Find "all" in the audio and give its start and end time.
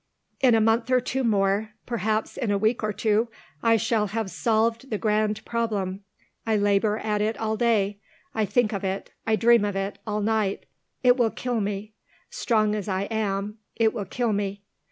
7.37-7.55, 10.07-10.21